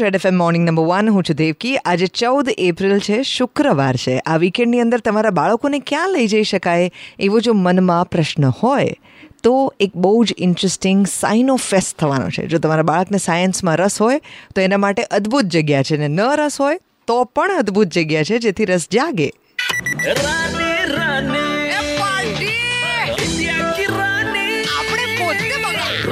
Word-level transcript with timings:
Red 0.00 0.14
FM 0.14 0.38
morning 0.38 0.64
number 0.68 0.82
one 0.82 1.08
હું 1.08 1.22
છું 1.22 1.36
દેવકી. 1.36 1.76
આજે 1.76 2.06
ચૌદ 2.06 2.48
એપ્રિલ 2.58 2.98
છે 2.98 3.22
શુક્રવાર 3.22 3.96
છે. 3.96 4.18
આ 4.18 4.36
વીકેન્ડની 4.36 4.80
અંદર 4.80 5.00
તમારા 5.00 5.30
બાળકોને 5.30 5.78
ક્યાં 5.78 6.10
લઈ 6.10 6.26
જઈ 6.26 6.42
શકાય 6.42 6.90
એવો 7.18 7.40
જો 7.40 7.52
મનમાં 7.52 8.10
પ્રશ્ન 8.10 8.44
હોય 8.62 8.94
તો 9.42 9.74
એક 9.80 9.92
બહુ 9.94 10.24
જ 10.24 10.34
ઇન્ટરેસ્ટિંગ 10.38 11.06
સાઇનો 11.06 11.56
ફેસ્ટ 11.56 11.98
થવાનો 11.98 12.30
છે. 12.30 12.46
જો 12.46 12.58
તમારા 12.58 12.82
બાળકને 12.82 13.18
સાયન્સમાં 13.18 13.76
રસ 13.76 14.02
હોય 14.02 14.20
તો 14.54 14.60
એના 14.60 14.76
માટે 14.76 15.02
અદ્ભુત 15.02 15.44
જગ્યા 15.44 15.82
છે. 15.82 15.96
ને 15.96 16.08
ન 16.08 16.20
રસ 16.20 16.60
હોય 16.60 16.80
તો 17.06 17.24
પણ 17.24 17.58
અદ્ભુત 17.58 17.86
જગ્યા 17.86 18.22
છે 18.22 18.38
જેથી 18.38 18.64
રસ 18.64 18.88
જાગે. 18.92 19.32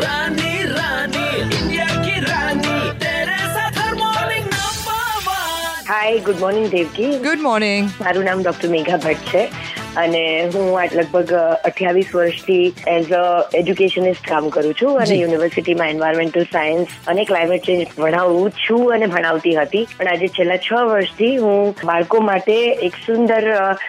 Rani 0.00 0.47
hi 5.88 6.18
good 6.18 6.40
morning 6.40 6.66
Devki 6.70 7.18
good 7.18 7.40
morning 7.40 7.86
મારું 8.00 8.24
નામ 8.24 8.40
ડોક્ટર 8.42 8.68
મેઘા 8.68 8.96
ભટ્ટ 8.96 9.28
છે 9.28 9.44
અને 9.96 10.50
હું 10.54 10.66
લગભગ 10.94 11.30
અઠ્યાવીસ 11.64 12.10
વર્ષથી 12.14 12.74
એઝ 12.86 13.12
અ 13.12 13.22
એજ્યુકેશનિસ્ટ 13.54 14.28
કામ 14.28 14.48
કરું 14.48 14.74
છું 14.74 14.98
અને. 14.98 15.14
યુનિવર્સિટીમાં 15.14 15.88
એન્વાયરમેન્ટલ 15.88 16.42
સાયન્સ 16.42 16.88
અને 17.06 17.24
ક્લાઇમેટ 17.24 17.64
ચેન્જ 17.64 17.86
ભણાવું 17.98 18.50
છું 18.50 18.92
અને 18.94 19.06
ભણાવતી 19.06 19.54
હતી. 19.54 19.86
પણ 19.98 20.08
આજે 20.08 20.28
છેલ્લા 20.28 20.56
છ 20.56 20.72
વર્ષથી 20.72 21.36
હું 21.36 21.74
બાળકો 21.84 22.20
માટે 22.20 22.58
એક 22.88 23.00
સુંદર 23.06 23.48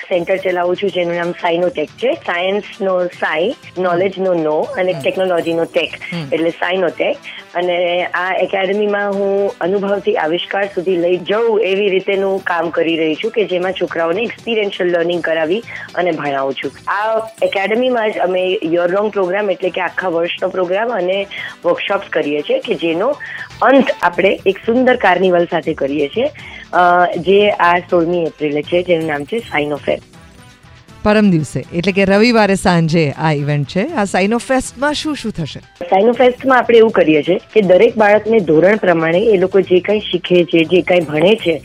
સેન્ટર 0.09 0.37
ચલાવું 0.37 0.75
છું 0.75 0.89
જેનું 0.89 1.15
નામ 1.15 1.31
સાઇનોટેક 1.31 1.89
છે. 1.89 2.13
સાયન્સનો 2.13 2.95
સાઈ 3.19 3.51
નોલેજનો 3.77 4.33
નો 4.33 4.57
અને 4.59 4.93
ટેકનોલોજીનો 4.93 5.65
ટેક 5.65 5.99
એટલે 6.33 6.49
સાઇનોટેક 6.49 7.17
અને 7.55 8.05
આ 8.13 8.33
એકેડમીમાં 8.43 9.13
હું 9.13 9.51
અનુભવથી 9.61 10.15
આવિષ્કાર 10.23 10.63
સુધી 10.75 10.97
લઈ 11.03 11.17
જઉં 11.29 11.61
એવી 11.69 11.89
રીતેનું 11.93 12.43
કામ 12.43 12.69
કરી 12.69 12.97
રહી 13.01 13.15
છું 13.21 13.31
કે 13.31 13.45
જેમાં 13.53 13.77
છોકરાઓને 13.79 14.21
એક્સપિરિયન્શિયલ 14.23 14.91
લર્નિંગ 14.95 15.23
કરાવી 15.23 15.61
અને 15.95 16.11
ભણાવું 16.11 16.53
છું. 16.53 16.71
આ 16.87 17.17
એકેડમીમાં 17.47 18.11
જ 18.11 18.19
અમે 18.27 18.43
યર 18.75 18.87
લોંગ 18.91 19.09
પ્રોગ્રામ 19.11 19.49
એટલે 19.55 19.69
કે 19.69 19.81
આખા 19.81 20.13
વર્ષનો 20.17 20.49
પ્રોગ્રામ 20.57 20.93
અને 20.97 21.17
વર્કશોપ્સ 21.65 22.13
કરીએ 22.17 22.41
છીએ 22.41 22.59
કે 22.69 22.79
જેનો 22.85 23.09
અંત 23.61 23.91
આપણે 24.01 24.31
એક 24.45 24.63
સુંદર 24.65 24.95
કાર્નિવલ 25.05 25.49
સાથે 25.51 25.73
કરીએ 25.73 26.07
છીએ 26.15 26.29
જે 27.27 27.41
આ 27.49 27.73
સોળમી 27.89 28.25
એપ્રિલે 28.31 28.61
છે, 28.61 28.83
જેનું 28.83 29.07
નામ 29.07 29.23
છે 29.23 29.39
સાઇનોફેર 29.51 29.99
પરમ 31.03 31.29
દિવસે. 31.31 31.59
એટલે 31.73 31.91
કે 31.91 32.05
રવિવારે 32.05 32.55
સાંજે 32.55 33.11
આ 33.11 33.31
ઇવેન્ટ 33.31 33.67
છે. 33.67 33.87
આ 33.95 34.05
સાઇનો 34.05 34.37
ફેસ્ટમાં 34.37 34.93
શું 34.93 35.15
શું 35.15 35.31
થશે? 35.31 35.59
સાઇનોફેસ્ટમાં 35.59 36.57
આપણે 36.57 36.77
એવું 36.77 36.91
કરીએ 36.91 37.23
છીએ 37.23 37.39
કે 37.53 37.61
દરેક 37.61 37.97
બાળકને 37.97 38.39
ધોરણ 38.39 38.75
પ્રમાણે 38.75 39.19
એ 39.19 39.37
લોકો 39.37 39.61
જે 39.61 39.79
કંઈ 39.79 39.99
શીખે 39.99 40.43
છે, 40.43 40.63
જે 40.63 40.81
કંઈ 40.81 40.99
ભણે 40.99 41.35
છે, 41.35 41.61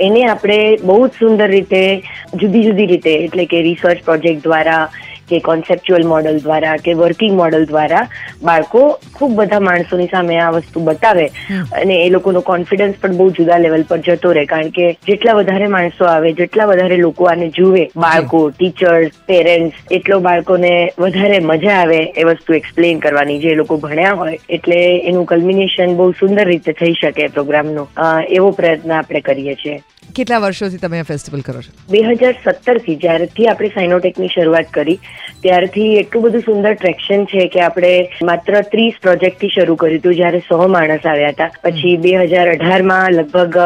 એને 0.00 0.24
આપણે 0.24 0.76
બહુ 0.76 1.08
જ 1.08 1.10
સુંદર 1.10 1.50
રીતે, 1.50 2.02
જુદી 2.34 2.64
જુદી 2.64 2.86
રીતે, 2.86 3.10
એટલે 3.10 3.44
કે 3.44 3.62
રિસર્ચ 3.62 4.02
પ્રોજેક્ટ 4.04 4.42
દ્વારા 4.42 4.90
કે 5.30 5.40
કોન્સેપ્ચ્યુઅલ 5.40 6.06
મોડલ 6.06 6.38
દ્વારા 6.38 6.76
કે 6.84 6.94
વર્કિંગ 6.94 7.36
મોડલ 7.36 7.64
દ્વારા 7.64 8.04
બાળકો 8.42 8.82
ખૂબ 9.14 9.34
બધા 9.34 9.60
માણસોની 9.60 10.06
સામે 10.06 10.34
આ 10.38 10.50
વસ્તુ 10.50 10.80
બતાવે. 10.80 11.26
અને 11.72 11.96
એ 11.96 12.08
લોકોનો 12.10 12.40
કોન્ફિડન્સ 12.42 13.00
પણ 13.00 13.16
બહુ 13.16 13.28
જુદા 13.30 13.58
લેવલ 13.58 13.84
પર 13.88 13.98
જતો 13.98 14.32
રહે. 14.32 14.44
કારણ 14.44 14.70
કે 14.70 14.86
જેટલા 15.06 15.32
વધારે 15.32 15.66
માણસો 15.66 16.04
આવે 16.04 16.32
જેટલા 16.32 16.64
વધારે 16.64 16.96
લોકો 16.96 17.24
આને 17.24 17.48
જુએ 17.50 17.84
બાળકો 17.96 18.42
ટીચર્સ 18.50 19.20
પેરેન્ટ્સ 19.26 19.76
એટલો 19.90 20.20
બાળકોને 20.20 20.72
વધારે 20.98 21.38
મજા 21.42 21.76
આવે 21.80 22.00
એ 22.16 22.24
વસ્તુ 22.24 22.54
એક્સપ્લેન 22.54 22.98
કરવાની. 22.98 23.38
જે 23.38 23.54
લોકો 23.54 23.76
ભણ્યા 23.76 24.12
હોય 24.12 24.38
એટલે 24.48 24.80
એનું 25.08 25.26
કલ્મિનેશન 25.26 25.94
બહુ 25.96 26.10
સુંદર 26.12 26.46
રીતે 26.46 26.72
થઈ 26.72 26.94
શકે 27.00 27.28
પ્રોગ્રામનું 27.28 27.88
એવો 28.30 28.50
પ્રયત્ન 28.50 28.92
આપણે 28.92 29.20
કરીએ 29.20 29.54
છીએ. 29.54 29.78
કેટલા 30.16 30.40
વર્ષોથી 30.42 30.80
તમે 30.82 31.00
આ 31.00 31.08
ફેસ્ટિવલ 31.10 31.42
કરો 31.46 31.62
છો? 31.62 31.72
બે 31.92 32.00
હજાર 32.06 32.36
સત્તરથી 32.44 32.96
જ્યારથી 33.04 33.48
આપણે 33.52 33.70
સાઇનોટેકની 33.74 34.30
શરૂઆત 34.34 34.70
કરી 34.76 34.98
ત્યારથી 35.42 35.90
એટલું 36.02 36.24
બધું 36.26 36.44
સુંદર 36.48 36.74
ટ્રેક્શન 36.74 37.26
છે 37.32 37.46
કે 37.54 37.62
આપણે 37.66 37.92
માત્ર 38.30 38.58
ત્રીસ 38.72 38.98
પ્રોજેક્ટથી 39.06 39.54
શરૂ 39.56 39.76
કર્યું 39.76 40.00
હતું 40.00 40.18
જ્યારે 40.20 40.42
સો 40.48 40.68
માણસ 40.76 41.06
આવ્યા 41.06 41.34
હતા. 41.36 41.50
પછી 41.62 41.96
બે 42.06 42.16
હજાર 42.24 42.52
અઢારમાં 42.54 43.18
લગભગ 43.18 43.56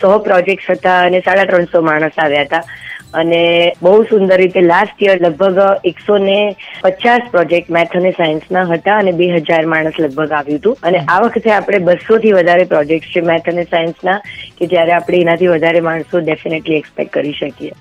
સો 0.00 0.12
પ્રોજેક્ટ 0.28 0.70
હતા 0.76 1.00
અને 1.08 1.22
સાડા 1.26 1.48
ત્રણસો 1.50 1.82
માણસ 1.88 2.22
આવ્યા 2.24 2.46
હતા. 2.48 2.62
અને 3.14 3.72
બહુ 3.82 4.02
સુંદર 4.04 4.36
રીતે 4.36 4.60
લાસ્ટ 4.60 5.02
યર 5.02 5.16
લગભગ 5.20 5.58
એકસો 5.84 6.18
ને 6.18 6.56
પચાસ 6.82 7.30
પ્રોજેક્ટ 7.30 7.70
મેથ 7.70 7.96
અને 7.96 8.12
સાયન્સના 8.12 8.64
હતા 8.64 8.98
અને 8.98 9.12
બે 9.12 9.28
હજાર 9.28 9.66
માણસ 9.66 9.98
લગભગ 9.98 10.32
આવ્યું 10.32 10.58
હતું. 10.58 10.76
અને 10.82 10.98
આ 11.08 11.20
વખતે 11.20 11.50
આપણે 11.50 11.78
બસો 11.78 12.18
થી 12.18 12.32
વધારે 12.32 12.64
પ્રોજેક્ટ 12.64 13.12
છે 13.12 13.20
મેથ 13.20 13.48
અને 13.48 13.64
સાયન્સના 13.64 14.18
કે 14.58 14.66
જ્યારે 14.66 14.92
આપણે 14.92 15.20
એનાથી 15.20 15.48
વધારે 15.48 15.80
માણસો 15.80 16.20
ડેફિનેટલી 16.20 16.76
એક્સપેક્ટ 16.76 17.12
કરી 17.12 17.32
શકીએ. 17.32 17.72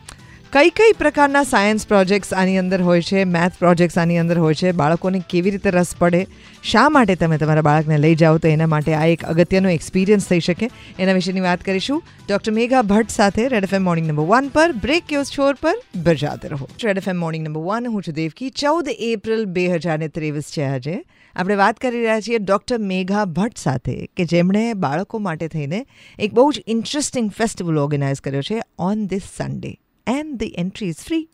કઈ 0.54 0.70
કઈ 0.78 0.94
પ્રકારના 1.00 1.42
સાયન્સ 1.48 1.84
પ્રોજેક્ટ્સ 1.90 2.32
આની 2.34 2.58
અંદર 2.60 2.78
હોય 2.86 3.02
છે 3.08 3.24
મેથ 3.34 3.58
પ્રોજેક્ટ્સ 3.58 3.98
આની 4.04 4.16
અંદર 4.22 4.38
હોય 4.44 4.56
છે, 4.62 4.72
બાળકોને 4.72 5.18
કેવી 5.34 5.52
રીતે 5.56 5.68
રસ 5.72 5.92
પડે, 6.00 6.22
શા 6.70 6.86
માટે 6.96 7.16
તમે 7.16 7.38
તમારા 7.42 7.64
બાળકને 7.68 7.98
લઈ 7.98 8.16
જાઓ 8.22 8.38
તો 8.38 8.48
એના 8.52 8.68
માટે 8.72 8.96
આ 9.00 9.02
એક 9.16 9.26
અગત્યનો 9.34 9.74
એક્સપિરિયન્સ 9.74 10.26
થઈ 10.30 10.40
શકે. 10.40 10.72
એના 11.00 11.14
વિશેની 11.18 11.44
વાત 11.44 11.66
કરીશું. 11.68 12.00
ડોક્ટર 12.30 12.54
મેઘા 12.56 12.82
ભટ્ટ 12.92 13.14
સાથે 13.16 13.46
red 13.54 13.68
FM 13.68 13.86
morning 13.90 14.08
number 14.08 14.26
one 14.32 14.48
પર 14.56 14.74
બ્રેક 14.86 15.14
યોર 15.16 15.28
છોર 15.34 15.52
પર 15.66 15.74
બજાતે 16.08 16.48
રહો. 16.54 16.70
Red 16.86 17.02
FM 17.02 17.22
morning 17.26 17.46
number 17.48 17.68
one 17.68 17.90
હું 17.98 18.08
છું 18.08 18.18
દેવકી. 18.22 18.50
ચૌદ 18.62 18.90
એપ્રિલ 19.10 19.46
બે 19.58 19.66
હજાર 19.76 19.98
ને 20.04 20.08
ત્રેવીસ 20.16 20.50
છે 20.56 20.64
આજે. 20.70 20.96
આપણે 21.36 21.60
વાત 21.62 21.84
કરી 21.84 22.02
રહ્યા 22.06 22.24
છીએ 22.30 22.40
ડૉક્ટર 22.40 22.80
મેઘા 22.94 23.28
ભટ્ટ 23.36 23.62
સાથે, 23.66 24.10
કે 24.16 24.26
જેમણે 24.34 24.66
બાળકો 24.88 25.22
માટે 25.28 25.46
થઈને 25.58 25.86
એક 26.20 26.34
બહુ 26.34 26.48
જ 26.58 26.66
ઇન્ટરેસ્ટિંગ 26.78 27.30
ફેસ્ટિવલ 27.42 27.80
ઓર્ગેનાઇઝ 27.84 28.24
કર્યો 28.30 28.48
છે 28.50 28.60
on 28.90 29.06
this 29.14 29.30
Sunday 29.38 29.76
and 30.10 30.40
the 30.40 30.50
entry 30.58 30.90
is 30.90 31.04
free. 31.10 31.26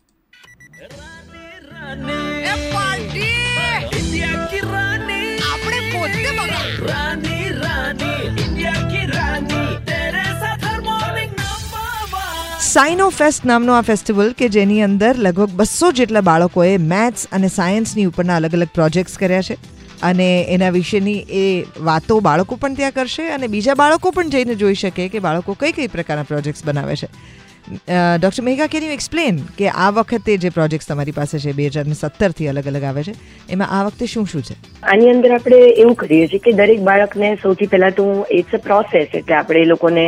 સાઇનો 12.60 13.08
fest 13.08 13.44
નામનો 13.44 13.72
આ 13.72 13.80
ફેસ્ટિવલ 13.80 14.32
કે 14.32 14.48
જેની 14.48 14.82
અંદર 14.82 15.16
લગભગ 15.18 15.50
બસો 15.50 15.92
જેટલા 15.92 16.20
બાળકોએ 16.20 16.76
મેથ્સ 16.76 17.26
અને 17.32 17.48
સાયન્સની 17.48 18.04
ઉપરના 18.04 18.36
અલગ 18.36 18.52
અલગ 18.52 18.68
પ્રોજેક્ટ્સ 18.74 19.18
કર્યા 19.18 19.42
છે. 19.42 19.56
અને 20.02 20.46
એના 20.48 20.70
વિશેની 20.70 21.18
એ 21.30 21.64
વાતો 21.80 22.20
બાળકો 22.20 22.56
પણ 22.56 22.74
ત્યાં 22.74 22.92
કરશે 22.92 23.30
અને 23.30 23.46
બીજા 23.46 23.74
બાળકો 23.74 24.10
પણ 24.10 24.30
જઈને 24.30 24.54
જોઈ 24.54 24.74
શકે 24.74 25.08
કે 25.08 25.18
બાળકો 25.18 25.56
કઈ 25.60 25.72
કઈ 25.72 25.86
પ્રકારના 25.86 26.22
પ્રોજેક્ટ્સ 26.22 26.64
બનાવે 26.64 26.96
છે. 26.96 27.08
Doctor 27.66 28.42
Megha 28.46 28.66
can 28.72 28.84
you 28.86 28.94
explain 28.94 29.38
કે 29.58 29.68
આ 29.68 29.90
વખતે 29.90 30.36
જે 30.38 30.50
પ્રોજેક્ટ્સ 30.50 30.86
તમારી 30.86 31.14
પાસે 31.16 31.38
છે, 31.38 31.52
બે 31.52 31.66
હજાર 31.68 31.86
સત્તરથી 31.92 32.48
અલગ 32.48 32.66
અલગ 32.72 32.84
આવે 32.84 33.02
છે, 33.02 33.14
એમાં 33.50 33.72
આ 33.74 33.84
વખતે 33.88 34.06
શું 34.06 34.26
શું 34.26 34.42
છે? 34.42 34.54
આની 34.82 35.10
અંદર 35.10 35.34
આપણે 35.34 35.60
એવું 35.82 35.96
કરીએ 35.96 36.28
છીએ 36.28 36.44
કે 36.46 36.56
દરેક 36.60 36.80
બાળકને 36.88 37.34
સૌથી 37.42 37.70
પહેલા 37.74 37.90
તો 37.90 38.06
ઇટ્સ 38.30 38.54
અ 38.54 38.62
પ્રોસેસ 38.66 39.08
એટલે 39.12 39.34
આપણે 39.34 39.62
એ 39.66 39.70
લોકોને 39.72 40.04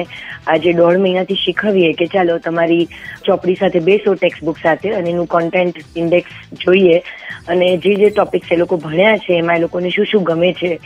આજે 0.47 0.73
દોઢ 0.73 1.01
મહિનાથી 1.05 1.43
શીખવીએ 1.45 1.93
કે 1.93 2.07
ચાલો 2.15 2.39
તમારી 2.39 2.89
ચોપડી 3.27 3.59
સાથે 3.61 3.81
બેસો 3.81 4.15
ટેક્સ્ટ 4.15 4.45
બુક 4.45 4.59
સાથે, 4.63 4.95
અને 4.95 5.11
એનું 5.11 5.27
કોન્ટેન્ટ 5.27 5.83
ઇન્ડેક્સ 5.97 6.31
જોઈએ. 6.65 7.03
અને 7.49 7.69
જે 7.85 7.95
જે 7.97 8.11
ટોપિક્સ 8.11 8.53
એ 8.53 8.57
લોકો 8.57 8.77
ભણ્યા 8.77 9.19
છે, 9.19 9.39
એમાં 9.43 9.57
એ 9.57 9.65
લોકોને 9.67 9.91
શું 9.91 10.07
શું 10.07 10.25
ગમે 10.25 10.53
છે 10.53 10.81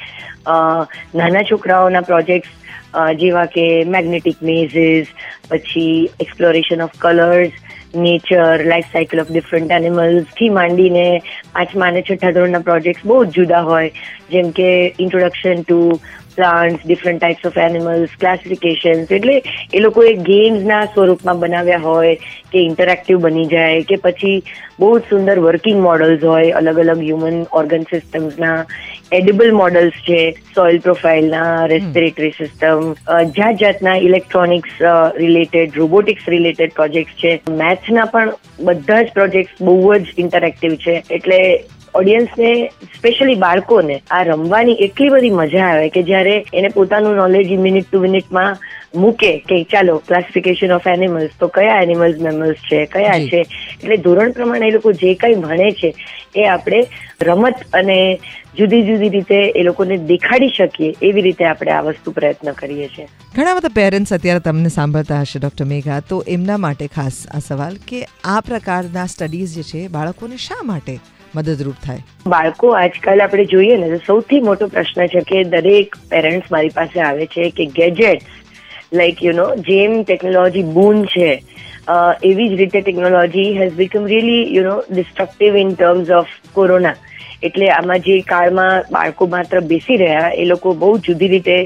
નાના 0.48 1.42
છોકરાઓના 1.42 2.00
પ્રોજેક્ટ્સ 2.00 2.48
જેવા 3.16 3.44
કે 3.44 3.84
મેગ્નેટિક 3.84 4.42
મેઝિસ 4.42 5.06
પછી 5.50 6.10
exploration 6.20 6.82
of 6.82 6.90
colours 6.98 7.50
nature 7.94 8.64
life 8.64 8.84
cycle 8.84 9.20
of 9.20 9.30
different 9.30 9.70
એનિમલ્સથી 9.70 10.48
માંડીને 10.48 11.22
પાંચમા 11.54 11.86
અને 11.86 12.02
છઠ્ઠા 12.02 12.30
ધોરણના 12.30 12.58
પ્રોજેક્ટ્સ 12.58 13.06
બહુ 13.06 13.24
જ 13.24 13.28
જુદા 13.28 13.60
હોય. 13.60 13.88
જેમ 14.30 14.50
કે 14.50 14.94
introduction 14.98 15.62
to 15.62 16.00
plants 16.36 16.86
different 16.86 17.20
types 17.20 17.46
of 17.46 17.58
animals 17.58 18.08
classifications 18.20 19.12
એટલે 19.12 19.42
એ 19.74 19.80
લોકોએ 19.80 20.14
ગેમ્સના 20.14 20.84
સ્વરૂપમાં 20.84 21.38
બનાવ્યા 21.38 21.78
હોય 21.78 22.14
કે 22.52 22.58
ઇન્ટરેક્ટિવ 22.58 23.18
બની 23.18 23.44
જાય 23.44 23.82
કે 23.82 23.96
પછી 23.96 24.42
બહુ 24.80 24.98
જ 24.98 25.02
સુંદર 25.10 25.38
વર્કિંગ 25.38 25.82
મોડલ્સ 25.82 26.24
હોય 26.24 26.50
અલગ 26.50 26.78
અલગ 26.78 27.02
હ્યુમન 27.02 27.46
ઓર્ગન 27.52 27.82
સિસ્ટમ્સના 27.82 28.66
એડિબલ 29.12 29.52
મોડલ્સ 29.52 29.92
છે 30.08 30.30
સોઇલ 30.54 30.78
પ્રોફાઇલના 30.78 31.66
રેસ્પિરેટરી 31.66 32.30
સિસ્ટમ 32.30 32.92
જાત 33.22 33.60
જાતના 33.60 33.96
electronics 33.96 34.70
related 35.16 35.76
robotics 35.76 36.28
related 36.28 36.72
projects 36.72 37.12
છે. 37.12 37.40
મેથ્સના 37.50 38.04
પણ 38.04 38.32
બધા 38.60 39.02
જ 39.02 39.12
પ્રોજેક્ટ્સ 39.14 39.62
બહુ 39.62 39.94
જ 39.94 40.14
ઇન્ટરેક્ટિવ 40.18 40.74
છે. 40.74 41.02
એટલે 41.10 41.64
ઓડિયન્સને 41.94 42.70
સ્પેશિયલી 42.96 43.34
બાળકોને 43.34 44.02
આ 44.10 44.22
રમવાની 44.22 44.76
એટલી 44.80 45.10
બધી 45.10 45.30
મજા 45.30 45.66
આવે 45.66 45.88
કે 45.88 46.02
જ્યારે 46.02 46.44
એને 46.54 46.68
પોતાનું 46.68 47.14
નોલેજ 47.14 47.58
મિનિટ 47.58 47.88
ટુ 47.88 48.00
મિનિટમાં 48.00 48.56
મૂકે 48.96 49.38
કે 49.48 49.64
ચાલો 49.64 49.98
ક્લાસિફિકેશન 50.08 50.72
ઓફ 50.72 50.86
એનિમલ્સ 50.86 51.30
તો 51.40 51.48
કયા 51.48 51.82
એનિમલ્સ 51.82 52.20
મેમલ્સ 52.20 52.54
છે 52.54 52.86
કયા 52.86 53.18
છે? 53.18 53.40
એટલે 53.82 53.96
ધોરણ 53.96 54.32
પ્રમાણે 54.32 54.68
એ 54.68 54.70
લોકો 54.70 54.92
જે 54.92 55.14
કંઈ 55.14 55.34
ભણે 55.34 55.72
છે 55.72 55.94
એ 56.36 56.46
આપણે 56.46 56.86
રમત 57.20 57.54
અને 57.72 58.18
જુદી 58.58 58.82
જુદી 58.82 59.08
રીતે 59.08 59.52
એ 59.56 59.62
લોકોને 59.62 59.96
દેખાડી 59.96 60.48
શકીએ 60.48 60.94
એવી 61.02 61.22
રીતે 61.22 61.44
આપણે 61.44 61.72
આ 61.72 61.80
વસ્તુ 61.80 62.10
પ્રયત્ન 62.10 62.52
કરીએ 62.52 62.88
છીએ. 62.88 63.08
ઘણા 63.36 63.54
બધા 63.54 63.68
પેરેન્ટ્સ 63.68 64.12
અત્યારે 64.12 64.40
તમને 64.40 64.68
સાંભળતા 64.68 65.20
હશે 65.20 65.38
ડૉક્ટર 65.38 65.64
મેઘા. 65.64 66.00
તો 66.00 66.24
એમના 66.28 66.56
માટે 66.56 66.86
ખાસ 66.86 67.26
આ 67.34 67.38
સવાલ 67.38 67.76
કે 67.88 68.06
આ 68.24 68.40
પ્રકારના 68.40 69.06
સ્ટડીઝ 69.06 69.54
જે 69.54 69.62
છે 69.62 69.88
બાળકોને 69.88 70.36
શા 70.36 70.62
માટે 70.64 71.00
મદદરૂપ 71.34 71.78
થાય. 71.84 72.02
બાળકો 72.26 72.72
આજકાલ 72.74 73.20
આપણે 73.20 73.44
જોઈએ 73.44 73.76
ને 73.76 74.00
સૌથી 74.06 74.40
મોટો 74.40 74.66
પ્રશ્ન 74.66 75.06
છે 75.06 75.20
કે 75.20 75.44
દરેક 75.44 75.96
પેરેન્ટ્સ 76.10 76.52
મારી 76.52 76.68
પાસે 76.68 77.00
આવે 77.00 77.26
છે 77.26 77.50
કે 77.50 77.66
ગેજેટ્સ 77.66 78.26
લાઈક 78.92 79.24
યુ 79.24 79.32
નો 79.32 79.46
જેમ 79.68 80.02
ટેકનોલોજી 80.02 80.62
બૂન 80.62 81.04
છે 81.04 81.30
એવી 82.22 82.48
જ 82.48 82.54
રીતે 82.54 82.80
technology 82.80 83.48
has 83.58 83.72
become 83.72 84.04
really 84.06 84.44
you 84.54 84.64
know 84.64 84.76
destructive 84.90 85.56
in 85.56 85.74
terms 85.74 86.10
of 86.10 86.36
corona 86.52 86.94
એટલે 87.42 87.70
આમાં 87.70 87.98
જે 87.98 88.20
કાળમાં 88.20 88.84
બાળકો 88.92 89.26
માત્ર 89.26 89.60
બેસી 89.60 89.96
રહ્યા, 89.96 90.32
એ 90.34 90.44
લોકો 90.44 90.74
બહુ 90.74 90.98
જુદી 90.98 91.28
રીતે 91.28 91.56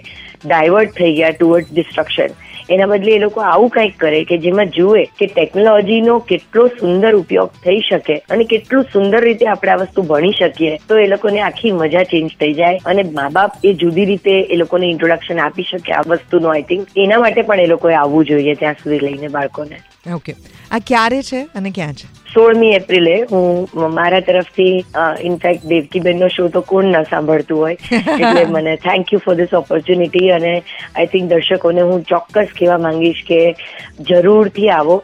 ડાયવર્ટ 0.47 0.95
થઈ 0.99 1.13
ગયા 1.15 1.31
ટુવર્ડ 1.31 1.65
ડિસ્ટ્રક્શન 1.73 2.31
એના 2.71 2.87
બદલે 2.87 3.13
એ 3.15 3.19
લોકો 3.19 3.41
આવું 3.41 3.71
કંઈક 3.71 3.97
કરે 3.99 4.25
કે 4.25 4.39
જેમાં 4.39 4.71
જુએ 4.77 5.05
કે 5.19 5.27
ટેકનોલોજીનો 5.27 6.19
કેટલો 6.31 6.67
સુંદર 6.81 7.13
ઉપયોગ 7.17 7.51
થઈ 7.65 7.81
શકે 7.81 8.15
અને 8.31 8.45
કેટલું 8.45 8.87
સુંદર 8.93 9.21
રીતે 9.25 9.47
આપણે 9.47 9.73
આ 9.73 9.77
વસ્તુ 9.77 10.03
ભણી 10.03 10.33
શકીએ, 10.33 10.79
તો 10.89 10.99
એ 10.99 11.07
લોકોને 11.07 11.41
આખી 11.41 11.73
મજા 11.73 12.03
ચેન્જ 12.03 12.37
થઈ 12.41 12.53
જાય. 12.53 12.79
અને 12.87 13.03
મા 13.03 13.29
બાપ 13.29 13.53
એ 13.65 13.75
જુદી 13.75 14.05
રીતે 14.05 14.33
એ 14.41 14.57
લોકોને 14.57 14.87
ઇન્ટ્રોડક્શન 14.91 15.41
આપી 15.41 15.69
શકે 15.73 15.93
આ 15.93 16.07
વસ્તુનું 16.07 16.53
આઈ 16.53 16.63
થિંક 16.63 16.89
એના 16.97 17.19
માટે 17.19 17.43
પણ 17.43 17.61
એ 17.61 17.67
લોકોએ 17.67 17.95
આવવું 17.95 18.25
જોઈએ 18.25 18.55
ત્યાં 18.55 18.75
સુધી 18.75 18.99
લઈને 18.99 19.29
બાળકોને. 19.29 19.79
ઓકે 20.13 20.35
આ 20.71 20.79
ક્યારે 20.81 21.23
છે 21.23 21.47
અને 21.55 21.71
ક્યાં 21.71 21.95
છે? 21.95 22.07
સોળમી 22.35 22.73
એપ્રિલે 22.75 23.15
હું 23.31 23.69
મારા 23.95 24.21
તરફથી 24.21 24.85
ઇનફેક્ટ 25.23 25.65
દેવકીબેનનો 25.65 26.29
શો 26.29 26.49
તો 26.49 26.63
કોણ 26.63 26.91
ન 26.93 27.05
સાંભળતું 27.05 27.57
હોય 27.57 27.77
એટલે 28.19 28.45
મને 28.57 28.77
thank 28.79 29.13
you 29.13 29.21
for 29.21 29.35
this 29.35 29.53
opportunity 29.53 30.33
અને 30.33 30.53
આઈ 30.53 31.07
થિંક 31.07 31.31
દર્શકોને 31.31 31.83
હું 31.83 32.05
ચોક્કસ 32.05 32.53
કહેવા 32.53 32.79
માંગીશ 32.79 33.23
કે 33.25 33.41
જરૂરથી 34.03 34.71
આવો 34.71 34.99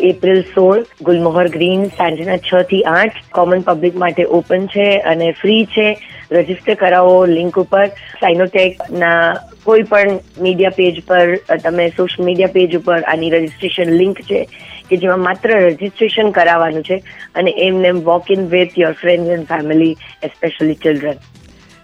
એપ્રિલ 0.00 0.42
સોળ 0.54 0.84
ગુલમોહર 1.02 1.48
ગ્રીન 1.48 1.88
સાંજના 1.90 2.38
છ 2.40 2.68
થી 2.68 2.82
આઠ 2.94 3.22
કોમન 3.30 3.62
પબ્લિક 3.62 3.94
માટે 3.94 4.22
ઓપન 4.32 4.68
છે 4.68 4.88
અને 5.06 5.32
ફ્રી 5.32 5.66
છે. 5.66 5.88
રજિસ્ટર 6.30 6.76
કરાવો 6.76 7.18
લિંક 7.28 7.58
ઉપર 7.58 7.84
સાઇનોટેકના 8.20 9.18
કોઈ 9.64 9.84
પણ 9.84 10.18
મીડિયા 10.38 10.78
પેજ 10.78 11.02
પર 11.04 11.36
તમે 11.60 11.86
સોશિયલ 11.92 12.26
મીડિયા 12.26 12.56
પેજ 12.56 12.76
ઉપર 12.76 12.98
આની 13.04 13.30
રજીસ્ટ્રેશન 13.30 13.94
લિંક 13.94 14.24
છે 14.24 14.42
કે 14.88 14.98
જેમાં 14.98 15.24
માત્ર 15.26 15.54
રજીસ્ટ્રેશન 15.54 16.32
કરાવવાનું 16.32 16.84
છે 16.84 17.00
અને 17.34 17.54
એમને 17.60 17.94
walk 18.04 18.30
in 18.30 18.46
with 18.48 18.76
your 18.76 18.94
friends 18.96 19.34
and 19.36 19.48
family 19.48 19.96
especially 20.22 20.78
children 20.78 21.26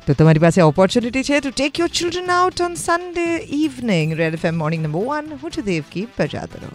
તો 0.07 0.15
તમારી 0.15 0.41
પાસે 0.41 0.63
ઓપોર્ચ્યુનિટી 0.63 1.25
છે 1.25 1.41
to 1.41 1.53
take 1.53 1.79
your 1.79 1.93
children 1.93 2.33
out 2.33 2.65
on 2.67 2.79
Sunday 2.79 3.29
evening 3.59 4.17
red 4.17 4.39
F 4.39 4.49
morning 4.57 4.83
number 4.83 5.05
one 5.11 5.37
હું 5.39 5.53
છું 5.53 5.69
દેવકી 5.69 6.09
પ્રજાતરો 6.17 6.73